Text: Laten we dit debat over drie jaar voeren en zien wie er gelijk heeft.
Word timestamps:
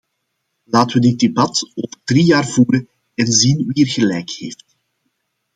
Laten 0.63 0.95
we 0.99 1.07
dit 1.07 1.19
debat 1.19 1.71
over 1.75 1.97
drie 2.03 2.23
jaar 2.25 2.47
voeren 2.47 2.87
en 3.15 3.27
zien 3.31 3.63
wie 3.73 3.85
er 3.85 3.91
gelijk 3.91 4.29
heeft. 4.29 4.75